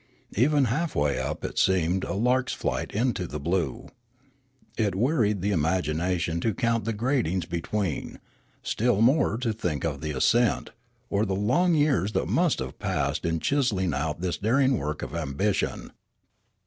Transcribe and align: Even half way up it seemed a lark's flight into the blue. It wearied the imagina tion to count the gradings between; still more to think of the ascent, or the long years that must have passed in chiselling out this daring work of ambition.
Even 0.35 0.65
half 0.65 0.95
way 0.95 1.19
up 1.19 1.45
it 1.45 1.59
seemed 1.59 2.03
a 2.05 2.15
lark's 2.15 2.53
flight 2.53 2.91
into 2.91 3.27
the 3.27 3.39
blue. 3.39 3.87
It 4.75 4.95
wearied 4.95 5.41
the 5.41 5.51
imagina 5.51 6.19
tion 6.19 6.41
to 6.41 6.55
count 6.55 6.85
the 6.85 6.91
gradings 6.93 7.45
between; 7.47 8.19
still 8.63 8.99
more 9.03 9.37
to 9.37 9.53
think 9.53 9.83
of 9.83 10.01
the 10.01 10.09
ascent, 10.17 10.71
or 11.11 11.23
the 11.23 11.35
long 11.35 11.75
years 11.75 12.13
that 12.13 12.25
must 12.27 12.57
have 12.57 12.79
passed 12.79 13.25
in 13.27 13.41
chiselling 13.41 13.93
out 13.93 14.21
this 14.21 14.39
daring 14.39 14.79
work 14.79 15.03
of 15.03 15.13
ambition. 15.13 15.91